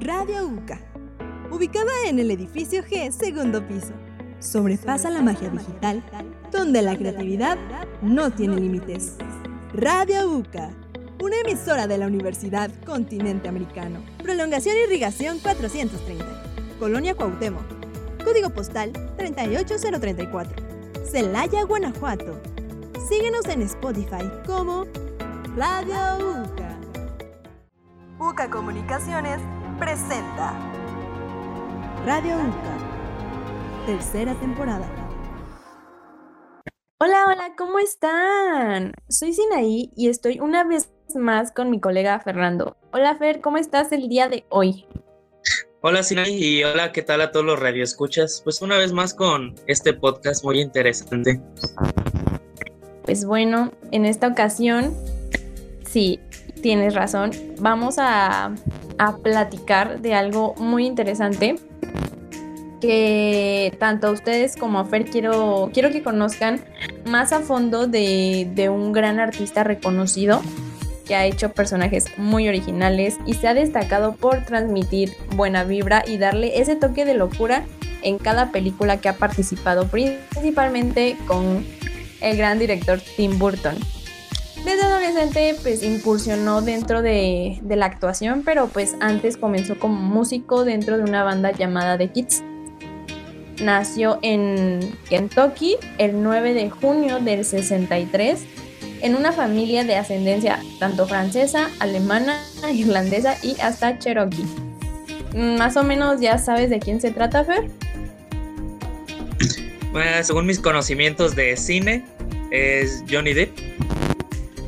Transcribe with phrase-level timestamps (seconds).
[0.00, 0.80] Radio UCA,
[1.50, 3.92] ubicada en el edificio G, segundo piso.
[4.38, 6.02] Sobrepasa la magia digital,
[6.50, 7.58] donde la creatividad
[8.00, 9.16] no tiene límites.
[9.74, 10.70] Radio UCA,
[11.22, 14.02] una emisora de la Universidad Continente Americano.
[14.22, 16.24] Prolongación Irrigación 430,
[16.78, 17.66] Colonia Cuauhtémoc.
[18.24, 20.64] Código postal 38034.
[21.04, 22.40] Celaya, Guanajuato.
[23.06, 24.86] Síguenos en Spotify como
[25.56, 26.78] Radio UCA.
[28.18, 29.40] UCA Comunicaciones
[29.80, 30.54] presenta
[32.04, 34.86] Radio UCA, tercera temporada.
[36.98, 38.92] Hola, hola, ¿cómo están?
[39.08, 42.76] Soy Sinaí y estoy una vez más con mi colega Fernando.
[42.92, 44.86] Hola Fer, ¿cómo estás el día de hoy?
[45.80, 48.42] Hola Sinaí y hola, ¿qué tal a todos los radioescuchas?
[48.44, 51.40] Pues una vez más con este podcast muy interesante.
[53.04, 54.94] Pues bueno, en esta ocasión,
[55.88, 56.20] sí,
[56.60, 58.54] tienes razón, vamos a,
[59.00, 61.56] a platicar de algo muy interesante
[62.82, 66.60] que tanto a ustedes como a Fer quiero, quiero que conozcan
[67.06, 70.42] más a fondo de, de un gran artista reconocido
[71.06, 76.18] que ha hecho personajes muy originales y se ha destacado por transmitir buena vibra y
[76.18, 77.64] darle ese toque de locura
[78.02, 81.64] en cada película que ha participado, principalmente con
[82.20, 83.76] el gran director Tim Burton.
[84.64, 90.98] Desde adolescente pues incursionó dentro de, la actuación, pero pues antes comenzó como músico dentro
[90.98, 92.42] de una banda llamada The Kids.
[93.62, 98.44] Nació en Kentucky el 9 de junio del 63
[99.02, 104.44] en una familia de ascendencia tanto francesa, alemana, irlandesa y hasta cherokee.
[105.34, 107.70] Más o menos ya sabes de quién se trata, Fer.
[109.92, 112.04] Bueno, según mis conocimientos de cine,
[112.50, 113.69] es Johnny Depp.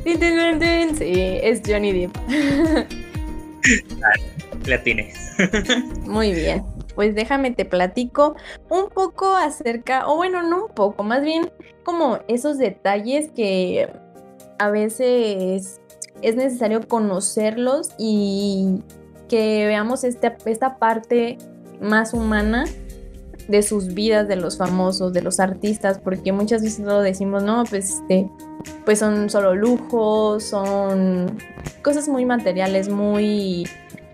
[0.03, 2.17] Sí, es Johnny Depp.
[4.65, 5.13] La tiene.
[6.01, 6.63] Muy bien.
[6.95, 8.35] Pues déjame te platico
[8.69, 11.51] un poco acerca, o bueno, no un poco, más bien
[11.83, 13.89] como esos detalles que
[14.59, 15.81] a veces
[16.21, 18.81] es necesario conocerlos y
[19.27, 21.39] que veamos esta, esta parte
[21.81, 22.65] más humana
[23.47, 27.63] de sus vidas, de los famosos, de los artistas, porque muchas veces lo decimos, no,
[27.69, 28.29] pues, este,
[28.85, 31.37] pues son solo lujos, son
[31.81, 33.67] cosas muy materiales, muy,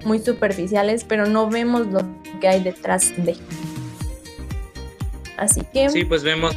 [0.05, 2.01] muy superficiales, pero no vemos lo
[2.39, 3.35] que hay detrás de.
[5.37, 5.89] Así que.
[5.89, 6.55] Sí, pues vemos,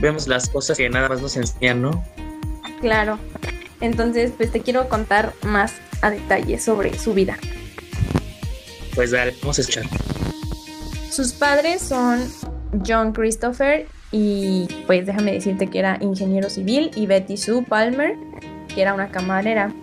[0.00, 2.04] vemos las cosas que nada más nos enseñan, ¿no?
[2.80, 3.18] Claro.
[3.80, 7.38] Entonces, pues te quiero contar más a detalle sobre su vida.
[8.94, 9.84] Pues dale, vamos a escuchar.
[11.12, 12.20] Sus padres son
[12.86, 18.16] John Christopher y pues déjame decirte que era ingeniero civil y Betty Sue Palmer,
[18.74, 19.74] que era una camarera.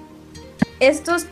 [0.80, 1.28] Estos,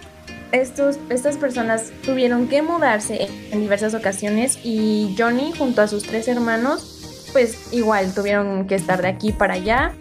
[0.52, 6.28] estos, estas personas tuvieron que mudarse en diversas ocasiones y Johnny junto a sus tres
[6.28, 9.94] hermanos pues igual tuvieron que estar de aquí para allá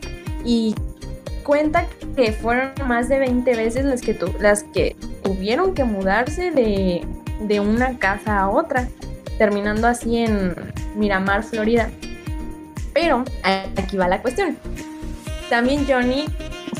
[0.44, 0.74] y
[1.42, 7.02] cuenta que fueron más de 20 veces las que, las que tuvieron que mudarse de,
[7.40, 8.90] de una casa a otra,
[9.38, 10.54] terminando así en
[10.94, 11.90] Miramar, Florida.
[12.92, 14.56] Pero aquí va la cuestión.
[15.50, 16.26] También Johnny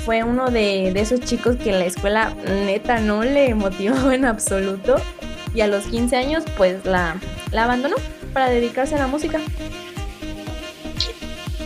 [0.04, 2.34] fue uno de, de, esos chicos que la escuela
[2.64, 4.96] neta no le motivó en absoluto
[5.54, 7.16] y a los 15 años pues la,
[7.52, 7.96] la abandonó
[8.32, 9.40] para dedicarse a la música.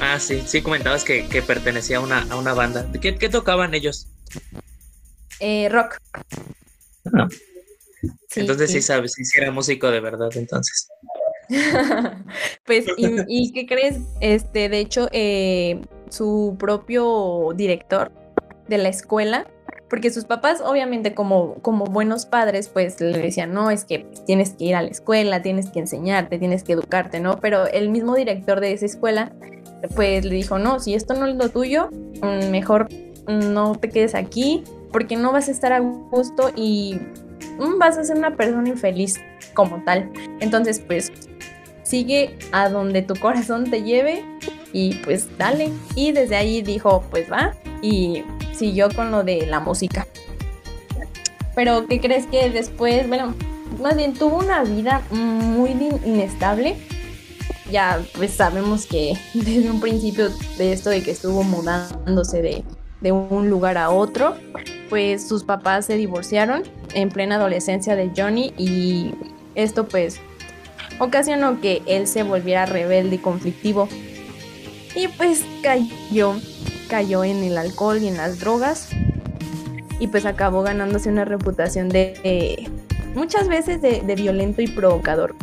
[0.01, 2.87] Ah, sí, sí comentabas que, que pertenecía a una, a una banda.
[3.01, 4.09] ¿Qué, ¿Qué, tocaban ellos?
[5.41, 5.99] Eh, rock.
[7.13, 7.29] Ah.
[8.29, 10.89] Sí, entonces sí, sí sabes, sí era músico de verdad entonces.
[12.65, 13.99] pues, y, y, qué crees?
[14.21, 18.13] Este, de hecho, eh, su propio director
[18.69, 19.49] de la escuela,
[19.89, 24.51] porque sus papás, obviamente, como, como buenos padres, pues le decían, no, es que tienes
[24.51, 27.41] que ir a la escuela, tienes que enseñarte, tienes que educarte, ¿no?
[27.41, 29.33] Pero el mismo director de esa escuela
[29.95, 31.89] pues le dijo, no, si esto no es lo tuyo,
[32.23, 32.89] mm, mejor
[33.29, 34.63] no te quedes aquí
[34.93, 36.99] porque no vas a estar a gusto y
[37.79, 39.21] vas a ser una persona infeliz
[39.55, 40.11] como tal.
[40.41, 41.13] Entonces, pues
[41.83, 44.25] sigue a donde tu corazón te lleve
[44.73, 45.71] y pues dale.
[45.95, 50.07] Y desde ahí dijo, pues va y siguió con lo de la música.
[51.55, 53.35] Pero, ¿qué crees que después, bueno,
[53.81, 55.71] más bien tuvo una vida muy
[56.05, 56.77] inestable?
[57.71, 60.29] ya pues sabemos que desde un principio
[60.59, 62.65] de esto de que estuvo mudándose de,
[63.01, 64.37] de un lugar a otro,
[64.89, 66.63] pues sus papás se divorciaron
[66.95, 69.15] en plena adolescencia de Johnny y
[69.55, 70.21] esto pues
[70.99, 73.89] ocasionó que él se volviera rebelde y conflictivo.
[74.95, 76.35] Y pues cayó,
[76.89, 78.91] cayó en el alcohol y en las drogas.
[79.99, 82.69] Y pues acabó ganándose una reputación de,
[83.15, 85.37] muchas veces de, de violento y provocador.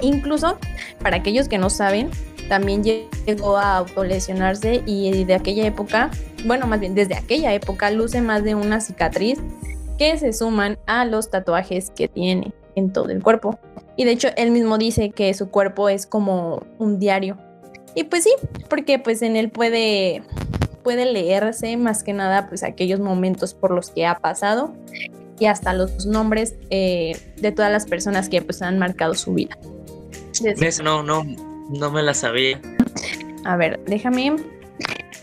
[0.00, 0.58] Incluso,
[1.00, 2.10] para aquellos que no saben,
[2.48, 6.10] también llegó a autolesionarse y de aquella época,
[6.44, 9.38] bueno, más bien desde aquella época, luce más de una cicatriz
[9.98, 13.58] que se suman a los tatuajes que tiene en todo el cuerpo.
[13.96, 17.36] Y de hecho, él mismo dice que su cuerpo es como un diario.
[17.94, 18.32] Y pues sí,
[18.68, 20.22] porque pues en él puede
[20.82, 24.74] puede leerse más que nada pues aquellos momentos por los que ha pasado
[25.38, 29.56] y hasta los nombres eh, de todas las personas que pues han marcado su vida.
[30.82, 31.02] no,
[31.72, 32.60] no me la sabía.
[33.44, 34.36] A ver, déjame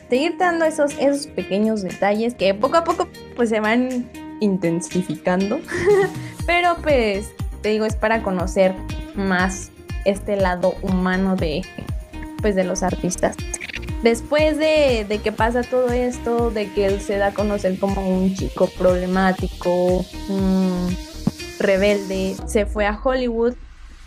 [0.10, 4.10] seguir dando esos, esos pequeños detalles que poco a poco pues se van
[4.40, 5.60] intensificando.
[6.46, 7.32] Pero pues
[7.62, 8.74] te digo, es para conocer
[9.16, 9.72] más
[10.06, 11.62] este lado humano de
[12.42, 13.36] pues de los artistas.
[14.02, 18.08] Después de, de, que pasa todo esto, de que él se da a conocer como
[18.08, 20.06] un chico problemático,
[21.60, 23.56] rebelde, se fue a Hollywood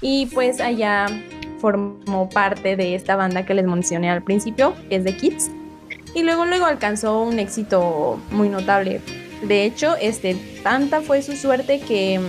[0.00, 1.06] y pues allá
[1.62, 5.50] formó parte de esta banda que les mencioné al principio, que es The Kids.
[6.12, 9.00] Y luego luego alcanzó un éxito muy notable.
[9.42, 12.20] De hecho, este, tanta fue su suerte que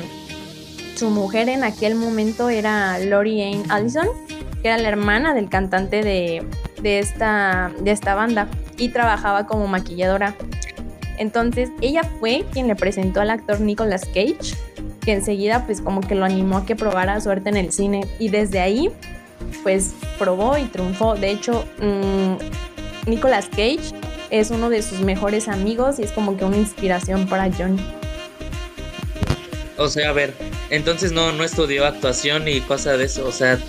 [0.96, 4.08] su mujer en aquel momento era Lori Ann Allison,
[4.62, 6.46] que era la hermana del cantante de,
[6.82, 8.48] de, esta, de esta banda
[8.78, 10.36] y trabajaba como maquilladora.
[11.18, 14.56] Entonces ella fue quien le presentó al actor Nicolas Cage,
[15.02, 18.30] que enseguida pues como que lo animó a que probara suerte en el cine y
[18.30, 18.92] desde ahí
[19.64, 21.16] pues probó y triunfó.
[21.16, 23.94] De hecho, mm, Nicolas Cage
[24.30, 27.84] es uno de sus mejores amigos y es como que una inspiración para Johnny.
[29.78, 30.34] O sea, a ver,
[30.70, 33.60] entonces no, no estudió actuación y cosas de eso, o sea,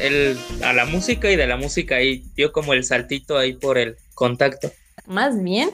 [0.00, 3.78] él a la música y de la música ahí dio como el saltito ahí por
[3.78, 4.72] el contacto.
[5.06, 5.70] Más bien,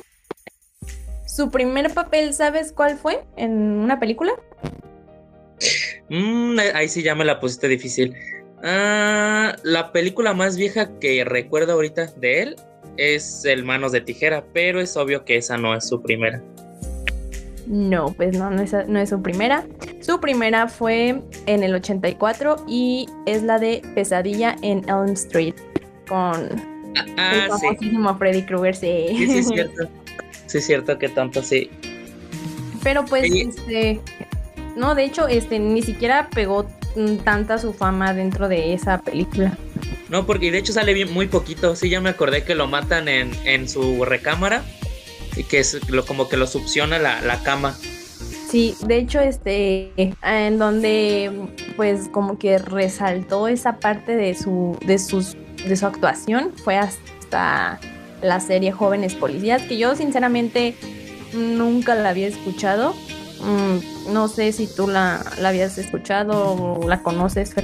[1.26, 4.32] su primer papel, ¿sabes cuál fue en una película?
[6.08, 8.14] Mm, ahí sí ya me la pusiste difícil.
[8.62, 12.56] Ah, la película más vieja que recuerdo ahorita de él
[12.96, 16.42] es El Manos de Tijera, pero es obvio que esa no es su primera.
[17.66, 19.66] No, pues no, no es, su primera.
[20.00, 25.54] Su primera fue en el 84 y es la de Pesadilla en Elm Street
[26.08, 26.18] con
[27.18, 28.74] ah, el ah, famosísimo Freddy Krueger.
[28.74, 29.14] Sí.
[29.16, 29.88] sí, es cierto.
[30.46, 31.68] Sí, es cierto que tanto sí.
[32.82, 34.00] Pero pues, este,
[34.76, 36.64] no, de hecho, este, ni siquiera pegó
[37.24, 39.56] tanta su fama dentro de esa película.
[40.08, 41.76] No, porque de hecho sale bien muy poquito.
[41.76, 44.62] Sí, ya me acordé que lo matan en, en su recámara
[45.36, 47.76] y que es lo, como que lo succiona la, la cama.
[48.50, 51.30] Sí, de hecho, este, en donde
[51.76, 55.36] pues como que resaltó esa parte de su, de sus,
[55.66, 57.78] de su actuación fue hasta
[58.22, 60.74] la serie Jóvenes Policías, que yo sinceramente
[61.34, 62.94] nunca la había escuchado.
[63.42, 67.54] Mm, no sé si tú la, la habías escuchado o la conoces.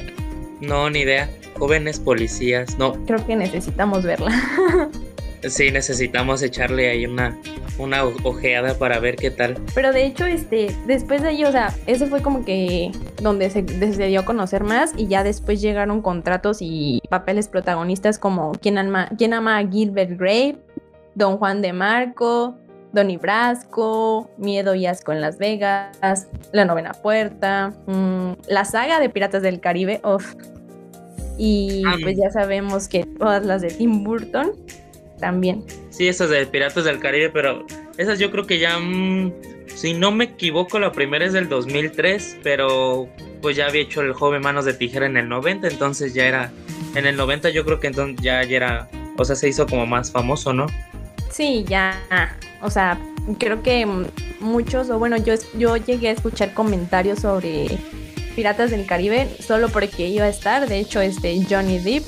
[0.61, 1.29] No, ni idea.
[1.59, 2.95] Jóvenes policías, no.
[3.07, 4.33] Creo que necesitamos verla.
[5.49, 7.39] sí, necesitamos echarle ahí una,
[7.79, 9.57] una ojeada para ver qué tal.
[9.75, 12.91] Pero de hecho, este, después de ello, o sea, ese fue como que
[13.23, 18.19] donde se, se dio a conocer más y ya después llegaron contratos y papeles protagonistas
[18.19, 20.59] como Quien ama, Quien ama a Gilbert Grape,
[21.15, 22.57] Don Juan de Marco,
[22.95, 29.11] Donny Brasco, Miedo y Asco en Las Vegas, La Novena Puerta, mm, la saga de
[29.11, 30.01] Piratas del Caribe,
[31.37, 34.53] Y ah, pues ya sabemos que todas las de Tim Burton
[35.19, 35.65] también.
[35.91, 37.67] Sí, esas de Piratas del Caribe, pero
[37.99, 39.33] esas yo creo que ya, mm,
[39.75, 43.09] si no me equivoco, la primera es del 2003, pero
[43.43, 46.53] pues ya había hecho el joven Manos de Tijera en el 90, entonces ya era,
[46.95, 48.89] en el 90 yo creo que entonces ya, ya era,
[49.19, 50.67] o sea, se hizo como más famoso, ¿no?
[51.31, 51.99] Sí, ya,
[52.65, 52.99] o sea,
[53.39, 53.87] creo que
[54.41, 57.79] muchos, o bueno, yo, yo llegué a escuchar comentarios sobre
[58.35, 62.05] Piratas del Caribe solo porque iba a estar, de hecho, este Johnny Depp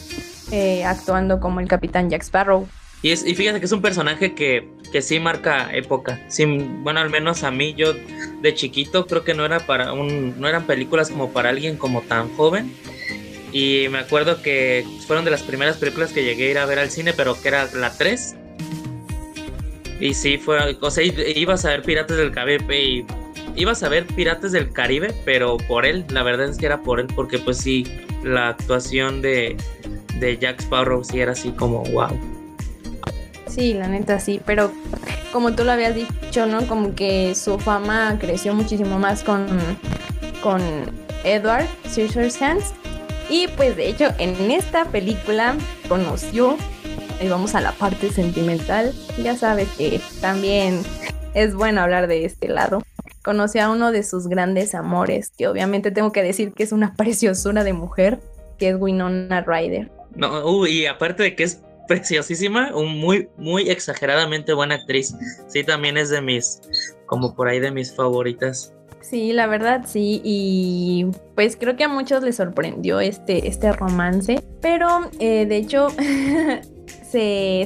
[0.51, 2.67] eh, actuando como el capitán Jack Sparrow.
[3.03, 6.23] Y, es, y fíjate que es un personaje que, que sí marca época.
[6.29, 10.49] Sí, bueno, al menos a mí, yo de chiquito creo que no era para no
[10.49, 12.75] eran películas como para alguien como tan joven.
[13.53, 16.79] Y me acuerdo que fueron de las primeras películas que llegué a ir a ver
[16.79, 18.37] al cine, pero que era la 3
[20.01, 23.07] y sí, fue, o sea, ibas a ver Piratas del Caribe y
[23.55, 27.01] ibas a ver Piratas del Caribe, pero por él, la verdad es que era por
[27.01, 27.87] él, porque pues sí,
[28.23, 29.57] la actuación de,
[30.19, 32.11] de Jack Sparrow sí era así como wow.
[33.47, 34.71] Sí, la neta sí, pero
[35.33, 36.67] como tú lo habías dicho, ¿no?
[36.67, 39.47] Como que su fama creció muchísimo más con,
[40.43, 40.61] con
[41.25, 42.75] Edward Scissorhands.
[43.29, 45.57] Y pues de hecho en esta película
[45.89, 46.57] conoció
[47.21, 48.95] y vamos a la parte sentimental.
[49.23, 50.83] Ya sabes que también
[51.35, 52.83] es bueno hablar de este lado.
[53.23, 56.95] conoció a uno de sus grandes amores, que obviamente tengo que decir que es una
[56.97, 58.21] preciosura de mujer,
[58.59, 59.91] que es Winona Ryder.
[60.15, 65.15] No, y aparte de que es preciosísima, un muy, muy exageradamente buena actriz.
[65.49, 66.61] Sí, también es de mis,
[67.07, 68.73] como por ahí de mis favoritas.
[69.01, 71.07] Sí, la verdad sí, y
[71.37, 75.89] pues creo que a muchos les sorprendió este, este romance, pero eh, de hecho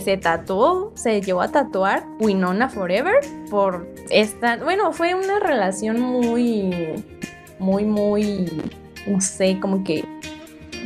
[0.04, 3.16] se, tatuó, se llevó a tatuar Winona Forever
[3.50, 7.04] por esta, bueno, fue una relación muy,
[7.59, 8.62] muy, muy,
[9.07, 10.04] no sé, como que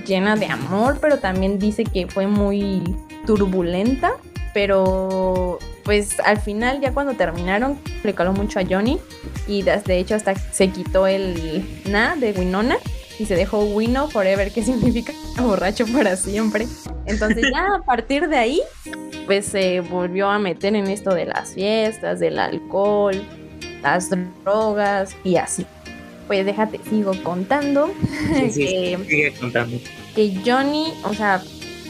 [0.06, 2.82] llena de amor, pero también dice que fue muy
[3.26, 4.12] turbulenta,
[4.54, 8.98] pero pues al final ya cuando terminaron le caló mucho a Johnny
[9.46, 12.76] y de hecho hasta se quitó el na de Winona
[13.18, 15.12] y se dejó Wino Forever, que significa
[15.42, 16.66] borracho para siempre.
[17.06, 18.62] Entonces ya a partir de ahí,
[19.26, 23.22] pues se volvió a meter en esto de las fiestas, del alcohol,
[23.82, 24.10] las
[24.44, 25.66] drogas y así.
[26.26, 27.92] Pues déjate, sigo contando.
[28.32, 29.76] que, sigue contando.
[30.14, 31.42] Que Johnny, o sea,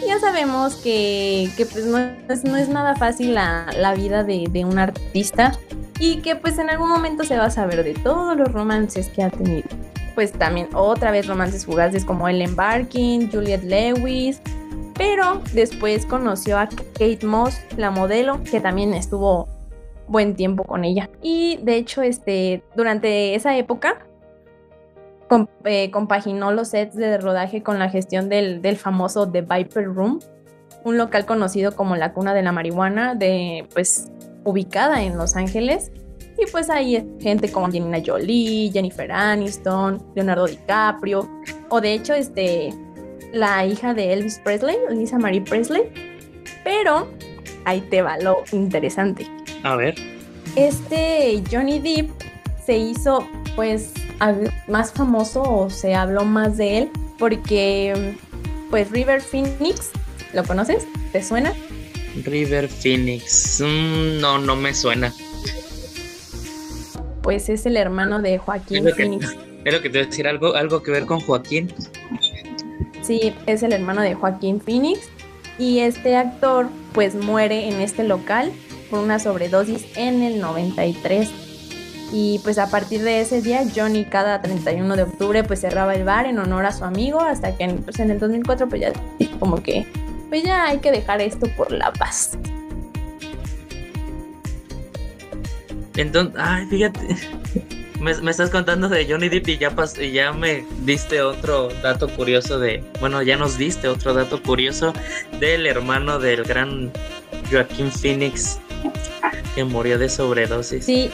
[0.07, 4.65] ya sabemos que, pues no es, no es, nada fácil la, la vida de, de,
[4.65, 5.59] un artista
[5.99, 9.23] y que pues en algún momento se va a saber de todos los romances que
[9.23, 9.69] ha tenido.
[10.15, 14.41] Pues también otra vez romances fugaces como Ellen Barkin, Juliet Lewis,
[14.95, 19.49] pero después conoció a Kate Moss, la modelo, que también estuvo
[20.07, 21.11] buen tiempo con ella.
[21.23, 24.07] Y de hecho, este, durante esa época
[25.65, 30.21] eh, compaginó los sets de rodaje con la gestión del, del, famoso The Viper Room,
[30.85, 34.11] un local conocido como la cuna de la marihuana, de, pues,
[34.45, 35.91] ubicada en Los Ángeles.
[36.39, 41.29] Y pues ahí gente como Angelina Jolie, Jennifer Aniston, Leonardo DiCaprio,
[41.69, 42.75] o de hecho, este,
[43.33, 45.83] la hija de Elvis Presley, Lisa Marie Presley.
[46.65, 47.09] Pero
[47.65, 49.27] ahí te va lo interesante.
[49.63, 49.95] A ver.
[50.57, 52.11] Este Johnny Depp
[52.65, 53.27] se hizo,
[53.57, 53.93] pues,
[54.69, 58.15] más famoso o se habló más de él porque
[58.71, 59.91] pues River Phoenix,
[60.33, 60.87] ¿lo conoces?
[61.13, 61.53] ¿Te suena?
[62.25, 65.13] River Phoenix, mm, no, no me suena.
[67.25, 69.35] Pues es el hermano de Joaquín Phoenix.
[69.65, 71.73] es lo que te voy a decir, algo, algo que ver con Joaquín.
[73.03, 75.09] Sí, es el hermano de Joaquín Phoenix
[75.59, 78.53] y este actor pues muere en este local
[78.91, 81.31] por una sobredosis en el 93
[82.13, 86.05] y pues a partir de ese día, Johnny cada 31 de octubre pues cerraba el
[86.05, 88.93] bar en honor a su amigo hasta que pues, en el 2004 pues ya
[89.41, 89.87] como que
[90.29, 92.39] pues ya hay que dejar esto por la paz.
[95.97, 97.01] Entonces, ay, fíjate,
[98.01, 102.59] me, estás contando de Johnny Depp y ya, y ya me diste otro dato curioso
[102.59, 104.93] de, bueno, ya nos diste otro dato curioso
[105.41, 106.93] del hermano del gran
[107.51, 108.59] Joaquín Phoenix
[109.55, 110.85] que murió de sobredosis.
[110.85, 111.11] Sí,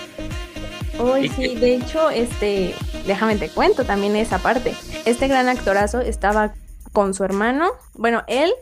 [0.99, 2.75] Uy, sí, de hecho, este,
[3.07, 4.75] déjame te cuento también esa parte.
[5.07, 6.53] Este gran actorazo estaba
[6.93, 8.53] con su hermano, bueno, él,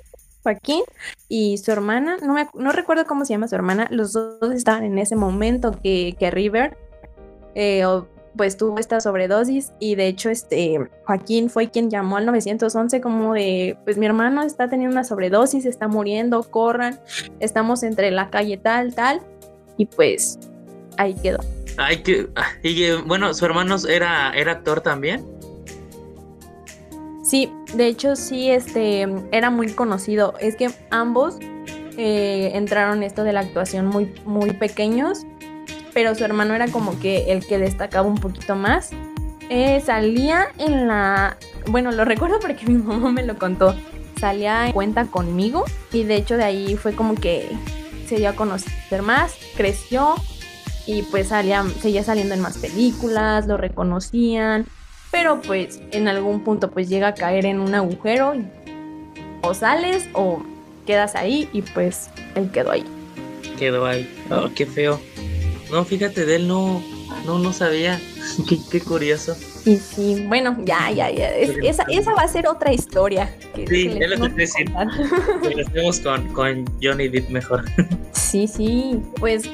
[0.43, 0.83] Joaquín,
[1.29, 4.85] y su hermana, no, me, no recuerdo cómo se llama su hermana, los dos estaban
[4.85, 6.77] en ese momento que, que River,
[7.55, 7.85] eh,
[8.37, 13.35] pues tuvo esta sobredosis y de hecho este Joaquín fue quien llamó al 911 como
[13.35, 17.01] de pues mi hermano está teniendo una sobredosis, está muriendo, corran,
[17.41, 19.23] estamos entre la calle tal, tal
[19.77, 20.39] y pues
[20.99, 21.39] ahí quedó.
[21.79, 22.29] Ay, que.
[22.63, 25.25] Y bueno, su hermano era, era actor también.
[27.29, 30.33] Sí, de hecho sí, este, era muy conocido.
[30.41, 31.37] Es que ambos
[31.99, 35.27] eh, entraron esto de la actuación muy, muy pequeños,
[35.93, 38.93] pero su hermano era como que el que destacaba un poquito más.
[39.51, 43.75] Eh, salía en la, bueno, lo recuerdo porque mi mamá me lo contó.
[44.19, 47.47] Salía en cuenta conmigo y de hecho de ahí fue como que
[48.07, 50.15] se dio a conocer más, creció
[50.87, 54.65] y pues salía, seguía saliendo en más películas, lo reconocían,
[55.11, 58.35] pero pues en algún punto pues llega a caer en un agujero
[59.43, 60.43] o sales o
[60.87, 62.85] quedas ahí y pues él quedó ahí.
[63.59, 64.09] Quedó ahí.
[64.31, 65.01] Oh, qué feo.
[65.71, 66.83] No, fíjate, de él no,
[67.27, 68.01] no, no sabía.
[68.71, 69.37] qué, curioso.
[69.65, 71.29] Y sí, bueno, ya, ya, ya.
[71.31, 73.35] esa, esa va a ser otra historia.
[73.55, 74.65] sí, es lo que te
[75.75, 77.65] Lo con, con Johnny Depp mejor.
[78.13, 79.01] sí, sí.
[79.19, 79.51] Pues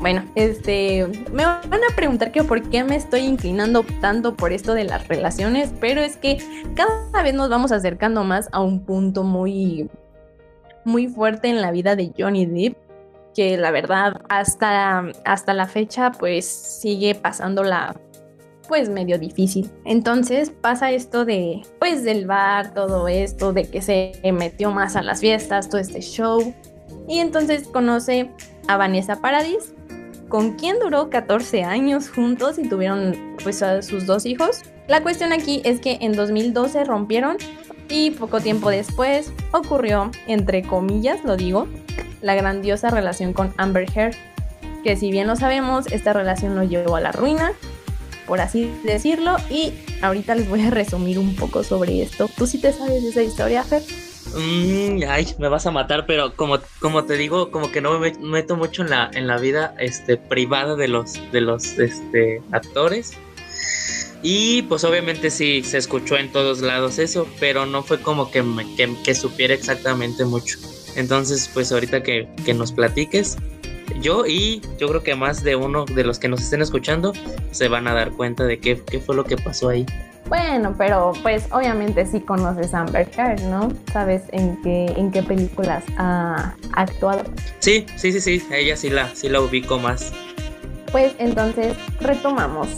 [0.00, 4.72] bueno, este, me van a preguntar que por qué me estoy inclinando tanto por esto
[4.72, 6.38] de las relaciones, pero es que
[6.74, 9.90] cada vez nos vamos acercando más a un punto muy,
[10.86, 12.78] muy fuerte en la vida de Johnny Depp,
[13.34, 17.94] que la verdad hasta, hasta la fecha pues sigue pasándola
[18.68, 19.70] pues medio difícil.
[19.84, 25.02] Entonces pasa esto de pues del bar, todo esto, de que se metió más a
[25.02, 26.54] las fiestas, todo este show.
[27.06, 28.30] Y entonces conoce
[28.68, 29.74] a Vanessa Paradis,
[30.30, 34.62] con quien duró 14 años juntos y tuvieron pues a sus dos hijos.
[34.86, 37.36] La cuestión aquí es que en 2012 rompieron
[37.88, 41.66] y poco tiempo después ocurrió, entre comillas lo digo,
[42.22, 44.14] la grandiosa relación con Amber Heard,
[44.84, 47.52] que si bien lo sabemos, esta relación lo llevó a la ruina,
[48.26, 52.30] por así decirlo, y ahorita les voy a resumir un poco sobre esto.
[52.36, 53.82] ¿Tú sí te sabes esa historia, Fer?
[54.34, 58.12] Mm, ay, me vas a matar, pero como, como te digo, como que no me
[58.18, 63.16] meto mucho en la, en la vida este, privada de los, de los este, actores.
[64.22, 68.44] Y pues obviamente sí se escuchó en todos lados eso, pero no fue como que,
[69.04, 70.58] que, supiera exactamente mucho.
[70.94, 73.38] Entonces, pues ahorita que, que, nos platiques,
[74.02, 77.14] yo y yo creo que más de uno de los que nos estén escuchando
[77.50, 79.86] se van a dar cuenta de qué, qué fue lo que pasó ahí.
[80.30, 83.68] Bueno, pero pues obviamente sí conoces a Amber Heard, ¿no?
[83.92, 87.24] ¿Sabes en qué, en qué películas ha actuado?
[87.58, 90.12] Sí, sí, sí, sí, ella sí la, sí la ubico más.
[90.92, 92.68] Pues entonces retomamos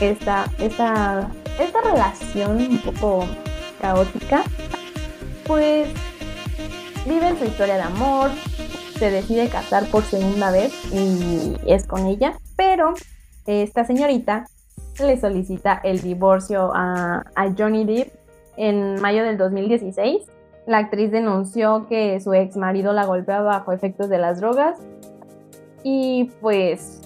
[0.00, 1.30] esta, esta,
[1.60, 3.26] esta relación un poco
[3.82, 4.42] caótica.
[5.46, 5.88] Pues
[7.04, 8.30] viven su historia de amor,
[8.98, 12.94] se decide casar por segunda vez y es con ella, pero
[13.44, 14.46] esta señorita
[15.04, 17.24] le solicita el divorcio a,
[17.56, 18.12] Johnny Depp
[18.56, 20.22] en mayo del 2016.
[20.66, 24.78] La actriz denunció que su ex marido la golpeaba bajo efectos de las drogas
[25.82, 27.00] y pues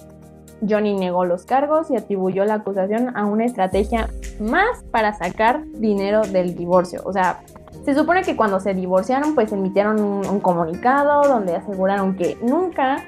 [0.67, 4.09] Johnny negó los cargos y atribuyó la acusación a una estrategia
[4.39, 7.01] más para sacar dinero del divorcio.
[7.05, 7.41] O sea,
[7.85, 13.03] se supone que cuando se divorciaron pues emitieron un comunicado donde aseguraron que nunca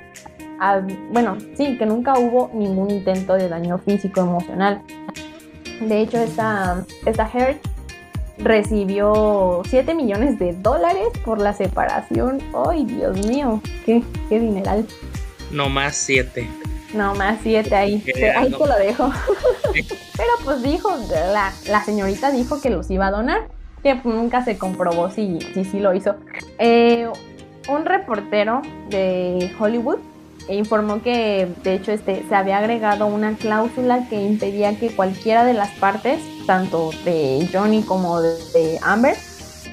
[1.12, 4.82] bueno, sí, que nunca hubo ningún intento de daño físico emocional.
[5.82, 7.58] De hecho, esta, esta Heard
[8.38, 12.42] recibió 7 millones de dólares por la separación.
[12.68, 13.62] ¡Ay, Dios mío!
[13.86, 14.86] ¡Qué, qué dineral!
[15.52, 16.48] No más 7.
[16.94, 18.04] No más 7 ahí.
[18.36, 19.12] Ahí te lo dejo.
[19.74, 23.48] Pero pues dijo, la, la, señorita dijo que los iba a donar,
[23.84, 26.16] que nunca se comprobó si sí si, lo hizo.
[26.58, 27.10] Eh,
[27.68, 29.98] un reportero de Hollywood
[30.50, 35.54] informó que de hecho este, se había agregado una cláusula que impedía que cualquiera de
[35.54, 39.16] las partes, tanto de Johnny como de, Amber,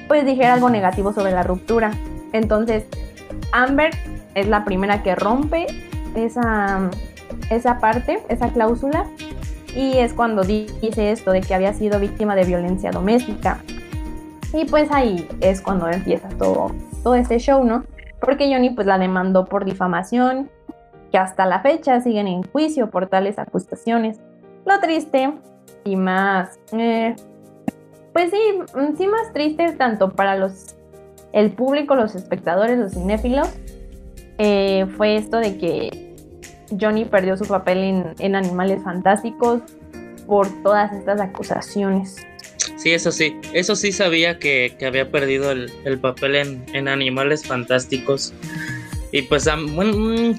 [0.07, 1.91] pues dijera algo negativo sobre la ruptura.
[2.31, 2.85] Entonces,
[3.51, 3.91] Amber
[4.33, 5.67] es la primera que rompe
[6.15, 6.89] esa,
[7.49, 9.05] esa parte, esa cláusula,
[9.75, 13.59] y es cuando dice esto de que había sido víctima de violencia doméstica.
[14.53, 16.71] Y pues ahí es cuando empieza todo,
[17.03, 17.83] todo este show, ¿no?
[18.19, 20.49] Porque Johnny pues la demandó por difamación
[21.13, 24.17] que hasta la fecha siguen en juicio por tales acusaciones.
[24.65, 25.31] Lo triste
[25.85, 27.15] y más, eh,
[28.13, 30.75] pues sí, mm, sí más triste tanto para los,
[31.31, 33.47] el público, los espectadores, los cinéfilos,
[34.39, 36.15] eh, fue esto de que
[36.81, 39.61] Johnny perdió su papel en, Animales Fantásticos
[40.25, 42.25] por todas estas acusaciones.
[42.77, 48.33] Sí, eso sí, eso sí sabía que, había perdido el, papel en, en, Animales Fantásticos.
[49.11, 50.31] Y pues, mm,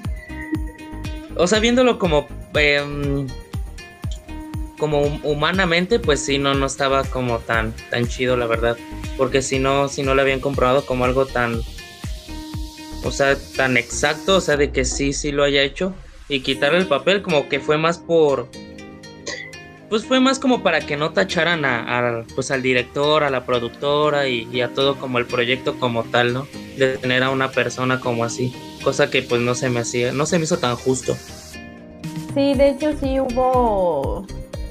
[1.35, 3.27] o sea, viéndolo como em,
[4.77, 8.77] como humanamente, pues sí, no, no estaba como tan, tan chido, la verdad.
[9.17, 11.61] Porque si no, si no lo habían comprobado como algo tan,
[13.03, 15.93] o sea, tan exacto, o sea, de que sí, sí lo haya hecho.
[16.27, 18.49] Y quitarle el papel como que fue más por,
[19.89, 24.27] pues fue más como para que no tacharan a, pues al director, a la productora
[24.27, 26.47] y, a todo como el proyecto como tal, ¿no?
[26.77, 30.27] De tener a una persona como así cosa que pues no se me hacía, no
[30.27, 31.15] se me hizo tan justo.
[32.35, 34.25] Sí, de hecho sí hubo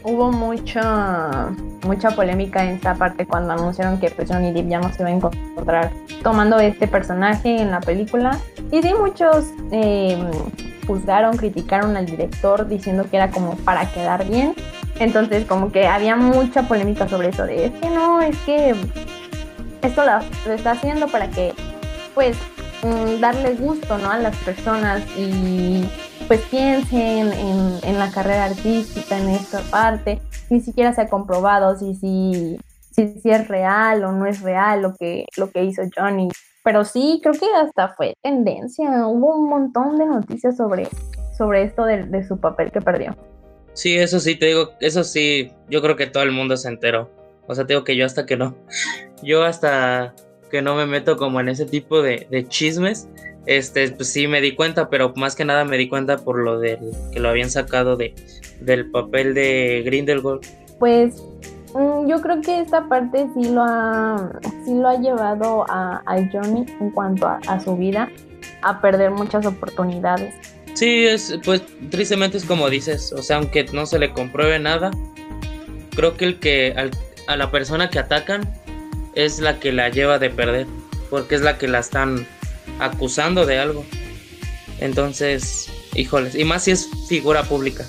[0.05, 1.50] hubo mucha
[1.85, 5.09] mucha polémica en esta parte cuando anunciaron que pues Johnny Depp ya no se va
[5.09, 5.90] a encontrar
[6.22, 8.38] tomando este personaje en la película
[8.70, 10.31] y sí muchos em,
[10.87, 14.55] juzgaron, criticaron al director diciendo que era como para quedar bien
[14.98, 18.74] entonces como que había mucha polémica sobre eso de es que no, es que
[19.83, 20.02] esto
[20.46, 21.52] lo está haciendo para que
[22.14, 22.37] pues
[22.85, 24.11] Mm, darle gusto ¿no?
[24.11, 25.88] a las personas y
[26.28, 27.33] pues piensen
[27.83, 32.59] en, la carrera artística, en esta parte, ni siquiera se ha comprobado si, si,
[32.92, 36.28] si, es real o no es real lo que, lo que hizo Johnny.
[36.62, 40.87] Pero sí, creo que hasta fue tendencia, hubo un montón de noticias sobre,
[41.37, 43.16] sobre esto de su papel que perdió.
[43.75, 47.11] Sí, eso sí, te digo, eso sí, yo creo que todo el mundo se enteró.
[47.47, 48.57] O sea, te digo que yo hasta que no,
[49.23, 50.15] yo hasta
[50.51, 53.09] que no me meto como en ese tipo de, chismes.
[53.47, 56.61] Este, pues sí me di cuenta, pero más que nada me di cuenta por lo
[56.61, 56.79] del
[57.13, 58.15] que lo habían sacado de,
[58.61, 60.47] del papel de Grindelwald.
[60.79, 61.23] Pues
[61.75, 64.31] mm, yo creo que esta parte sí lo ha,
[64.65, 68.09] sí lo ha llevado a, Johnny en cuanto a, su vida
[68.63, 70.35] a perder muchas oportunidades.
[70.75, 74.91] Sí, es, pues tristemente es como dices, o sea, aunque no se le compruebe nada,
[75.95, 76.91] creo que el que
[77.27, 78.53] a la persona que atacan
[79.15, 80.67] es la que la lleva de perder,
[81.11, 82.27] porque es la que la están
[82.81, 83.85] acusando de algo.
[84.81, 87.87] Entonces, híjoles, y más si es figura pública.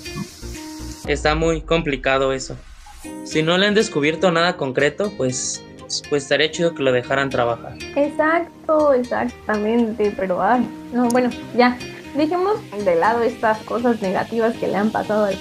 [1.08, 2.56] Está muy complicado eso.
[3.24, 5.62] Si no le han descubierto nada concreto, pues
[6.08, 7.74] pues estaría chido que lo dejaran trabajar.
[7.94, 11.78] Exacto, exactamente, pero ay, no, bueno, ya,
[12.16, 15.36] dejemos de lado estas cosas negativas que le han pasado al,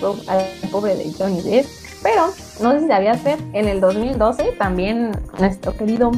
[0.72, 1.66] pobre de Johnny Depp,
[2.04, 2.28] pero
[2.62, 6.12] no sé si sabías ver, en el 2012 también nuestro querido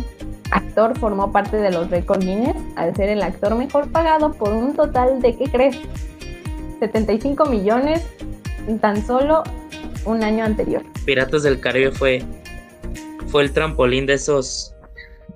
[0.52, 4.76] actor formó parte de los récords Guinness al ser el actor mejor pagado por un
[4.76, 5.78] total de, ¿qué crees?
[6.80, 8.06] 75 millones
[8.82, 9.44] tan solo
[10.06, 10.84] un año anterior.
[11.06, 12.24] Piratas del Caribe fue,
[13.28, 14.74] fue el trampolín de esos,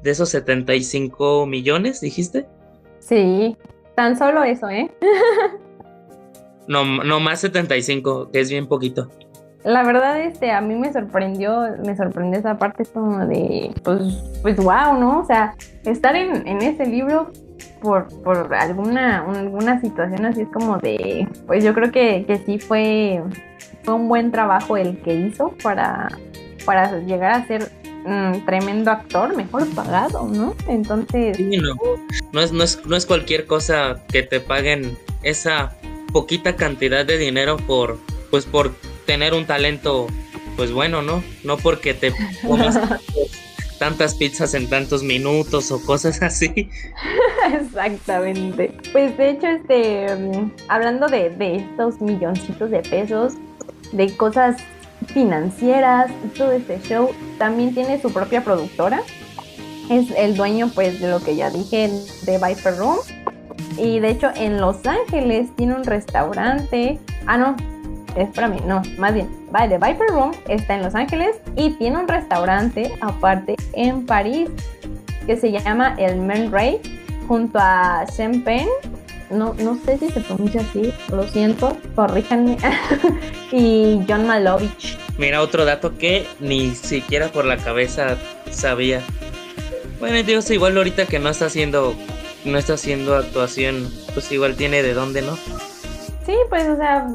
[0.02, 2.46] de esos 75 millones, dijiste.
[3.00, 3.58] Sí,
[4.02, 4.90] Tan solo eso, ¿eh?
[6.68, 9.12] no, no más 75, que es bien poquito.
[9.64, 14.02] La verdad, este, a mí me sorprendió, me sorprendió esa parte como de, pues,
[14.42, 15.20] pues wow, ¿no?
[15.20, 15.54] O sea,
[15.86, 17.32] estar en, en ese libro
[17.80, 22.58] por, por alguna, alguna situación así es como de, pues yo creo que, que sí
[22.58, 23.22] fue,
[23.84, 26.08] fue un buen trabajo el que hizo para,
[26.66, 27.70] para llegar a ser
[28.04, 30.56] Mm, tremendo actor, mejor pagado, ¿no?
[30.68, 31.40] Entonces...
[31.40, 32.42] no.
[32.42, 35.78] es, no, es, no es cualquier cosa que te paguen esa
[36.12, 38.00] poquita cantidad de dinero por,
[38.32, 38.74] pues por
[39.06, 40.08] tener un talento,
[40.56, 41.24] pues bueno, ¿no?
[41.44, 42.12] No porque te
[42.42, 42.80] pongas
[43.80, 46.70] tantas pizzas en tantos minutos o cosas así.
[47.54, 48.76] Exactamente.
[48.92, 53.34] Pues de hecho, este, mm, hablando de, de estos milloncitos de pesos,
[53.92, 54.58] de cosas
[55.08, 57.10] financieras todo este show.
[57.38, 59.02] También tiene su propia productora.
[59.90, 61.90] Es el dueño, pues, de lo que ya dije,
[62.24, 62.98] de Viper Room.
[63.78, 67.00] Y de hecho, en Los Ángeles tiene un restaurante.
[67.26, 67.56] Ah, no,
[68.16, 72.94] espérame, no, más bien, de Viper Room está en Los Ángeles y tiene un restaurante
[73.02, 74.50] aparte en París
[75.26, 76.82] que se llama el Men Ray
[77.28, 78.68] junto a Champagne
[79.32, 82.58] no, no sé si se pronuncia así, lo siento, corríjanme,
[83.52, 84.98] y John Malovich.
[85.17, 88.17] Mira, otro dato que ni siquiera por la cabeza
[88.50, 89.02] sabía.
[90.00, 91.94] Bueno, Dios, igual ahorita que no está haciendo,
[92.46, 95.36] no está haciendo actuación, pues igual tiene de dónde, ¿no?
[96.26, 97.08] Sí, pues, o sea,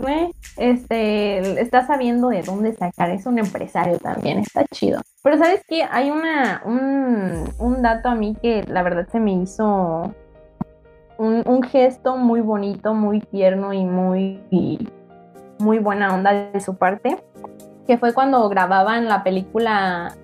[0.56, 5.00] este, está sabiendo de dónde sacar, es un empresario también, está chido.
[5.22, 9.32] Pero sabes que hay una, un, un dato a mí que la verdad se me
[9.32, 10.14] hizo
[11.18, 14.40] un, gesto muy bonito, muy tierno y muy,
[15.58, 17.22] muy buena onda de su parte,
[17.86, 20.14] que fue cuando grababan la película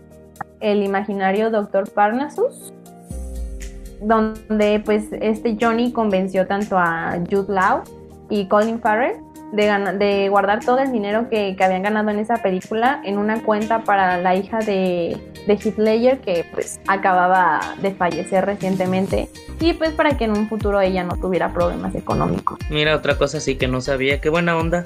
[0.60, 2.72] El imaginario Doctor Parnassus,
[4.00, 7.82] donde pues este Johnny convenció tanto a Jude Law
[8.28, 9.16] y Colin Farrell
[9.52, 13.84] de, de guardar todo el dinero que, habían ganado en esa película en una cuenta
[13.84, 19.28] para la hija de, de Ledger que pues acababa de fallecer recientemente
[19.60, 22.58] y pues para que en un futuro ella no tuviera problemas económicos.
[22.70, 24.84] Mira, otra cosa sí que no sabía, qué buena onda.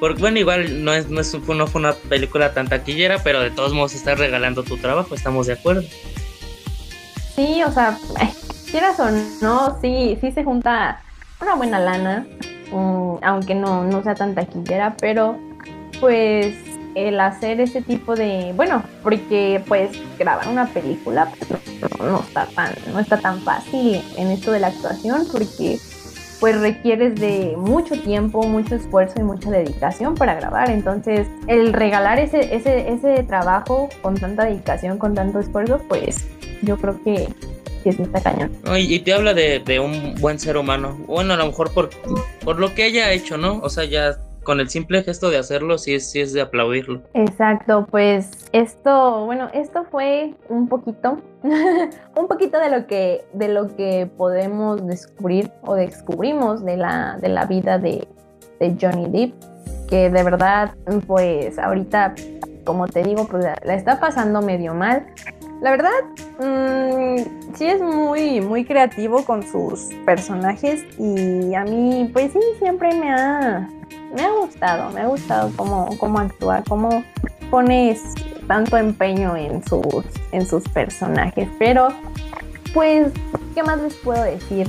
[0.00, 3.50] Porque bueno, igual no, es, no, es, no fue una película tan taquillera, pero de
[3.50, 5.82] todos modos estás regalando tu trabajo, estamos de acuerdo.
[7.34, 7.98] Sí, o sea,
[8.70, 9.10] quieras o
[9.42, 11.02] no, sí, sí se junta
[11.40, 12.26] una buena lana
[12.70, 15.38] Mm, aunque no, no sea tan taquillera, pero
[16.00, 16.54] pues
[17.06, 22.74] el hacer ese tipo de, bueno, porque pues grabar una película pues, no, está tan,
[22.92, 25.78] no está tan fácil en esto de la actuación porque
[26.40, 30.70] pues requieres de mucho tiempo, mucho esfuerzo y mucha dedicación para grabar.
[30.70, 36.26] Entonces, el regalar ese, ese, ese trabajo con tanta dedicación, con tanto esfuerzo, pues
[36.62, 37.28] yo creo que
[37.82, 38.50] que sí está cañón.
[38.76, 40.98] y te habla de, un buen ser humano.
[41.06, 41.90] Bueno, a lo mejor por,
[42.44, 43.60] por lo que haya hecho, ¿no?
[43.60, 47.02] O sea, ya con el simple gesto de hacerlo, sí es, sí es de aplaudirlo.
[47.12, 51.18] Exacto, pues esto, bueno, esto fue un poquito,
[52.16, 57.28] un poquito de lo que, de lo que podemos descubrir o descubrimos de la, de
[57.28, 58.08] la vida de,
[58.58, 59.34] de Johnny Depp,
[59.86, 60.74] que de verdad,
[61.06, 62.14] pues ahorita,
[62.64, 65.04] como te digo, pues la está pasando medio mal.
[65.60, 65.90] La verdad,
[66.40, 72.94] mmm, sí es muy, muy creativo con sus personajes y a mí, pues sí, siempre
[72.94, 73.68] me ha,
[74.14, 77.04] me ha gustado, me ha gustado cómo, cómo actúa, cómo
[77.50, 78.02] pones
[78.46, 81.48] tanto empeño en sus, en sus personajes.
[81.58, 81.88] Pero,
[82.72, 83.12] pues,
[83.54, 84.68] ¿qué más les puedo decir?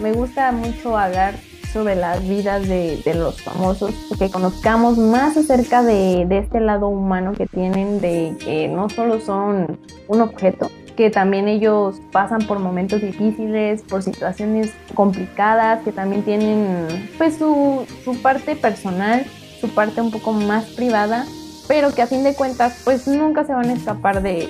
[0.00, 1.34] Me gusta mucho hablar
[1.72, 7.46] sobre las vidas de, los famosos, que conozcamos más acerca de, este lado humano que
[7.46, 13.82] tienen, de que no solo son un objeto, que también ellos pasan por momentos difíciles,
[13.82, 16.86] por situaciones complicadas, que también tienen
[17.18, 19.24] pues su, su parte personal,
[19.60, 21.26] su parte un poco más privada,
[21.68, 24.48] pero que a fin de cuentas pues nunca se van a escapar de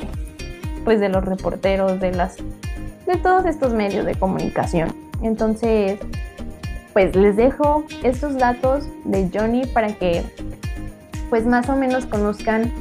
[0.84, 2.36] pues de los reporteros, de las
[3.06, 4.94] de todos estos medios de comunicación.
[5.22, 5.98] Entonces,
[6.92, 10.22] pues les dejo estos datos de Johnny para que
[11.28, 12.72] pues más o menos conozcan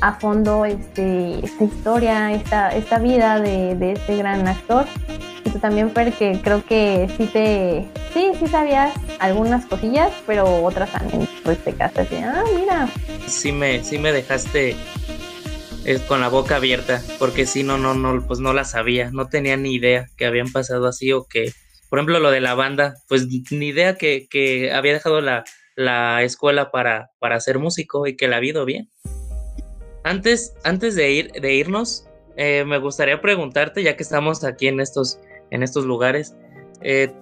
[0.00, 4.86] a fondo este, esta historia, esta, esta vida de, este gran actor.
[5.44, 10.62] Y tú también, Fer, que creo que sí te, sí, sí sabías algunas cosillas, pero
[10.62, 12.88] otras también, pues te quedaste así, ah, mira.
[13.26, 14.76] Sí me, sí me dejaste
[15.84, 19.28] eh, con la boca abierta, porque si no, no, no, pues no la sabía, no
[19.28, 21.52] tenía ni idea que habían pasado así o que,
[21.88, 25.44] por ejemplo, lo de la banda, pues ni idea que, que había dejado la,
[25.78, 28.90] la escuela para, para ser músico y que la ha ido bien.
[30.08, 34.80] Antes, antes de, ir, de irnos, eh, me gustaría preguntarte, ya que estamos aquí en
[34.80, 36.34] estos, en estos lugares,
[36.80, 37.12] eh,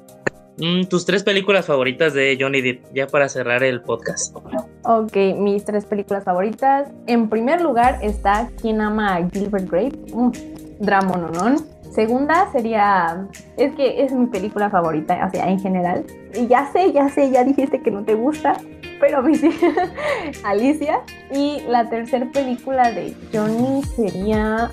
[0.59, 4.37] mm, tus tres películas favoritas de Johnny Depp, ya para cerrar el podcast.
[4.85, 6.87] Ok, mis tres películas favoritas.
[7.09, 10.31] En primer lugar está Quien ama a Gilbert Grape, un
[10.79, 11.57] drama no
[11.93, 16.05] Segunda sería, es que es mi película favorita, o sea, en general.
[16.35, 18.61] Y ya sé, ya sé, ya dijiste que no te gusta,
[19.01, 19.51] pero a mí sí,
[20.45, 21.01] Alicia.
[21.35, 24.71] Y la tercera película de Johnny sería,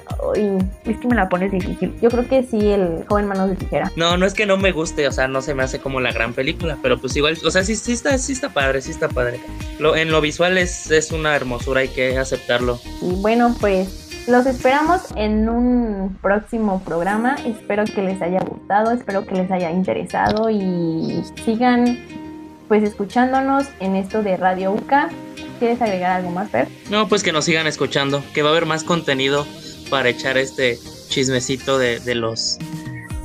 [0.85, 1.93] es que me la pones difícil.
[2.01, 3.91] Yo creo que sí, el joven manos de tijera.
[3.95, 6.11] No, no es que no me guste, o sea, no se me hace como la
[6.11, 9.09] gran película, pero pues igual, o sea, sí, sí está, sí está padre, sí está
[9.09, 9.39] padre.
[9.79, 12.79] Lo, en lo visual es, es una hermosura, hay que aceptarlo.
[13.01, 17.35] Y bueno, pues los esperamos en un próximo programa.
[17.45, 22.22] Espero que les haya gustado, espero que les haya interesado y sigan
[22.73, 25.11] pues escuchándonos en esto de Radio UCA.
[25.59, 26.67] ¿Quieres agregar algo más, Fer?
[26.89, 29.45] No, pues que nos sigan escuchando, que va a haber más contenido
[29.91, 32.57] para echar este chismecito de, de los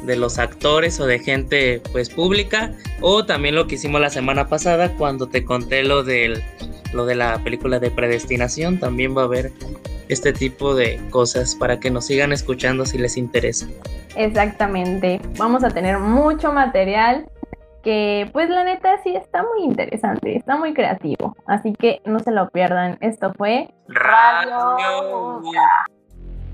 [0.05, 4.49] de los actores o de gente pues pública o también lo que hicimos la semana
[4.49, 6.43] pasada cuando te conté lo del
[6.93, 9.51] lo de la película de predestinación también va a haber
[10.09, 13.67] este tipo de cosas para que nos sigan escuchando si les interesa.
[14.15, 17.25] Exactamente, vamos a tener mucho material
[17.83, 22.31] que pues la neta sí está muy interesante, está muy creativo, así que no se
[22.31, 22.99] lo pierdan.
[23.01, 25.43] Esto fue Radio.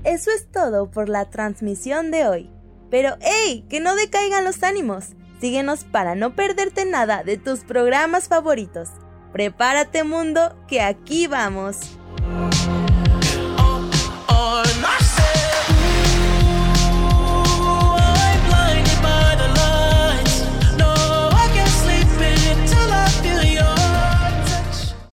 [0.03, 2.49] Eso es todo por la transmisión de hoy.
[2.91, 5.13] Pero hey, que no decaigan los ánimos.
[5.39, 8.89] Síguenos para no perderte nada de tus programas favoritos.
[9.33, 11.97] Prepárate mundo, que aquí vamos.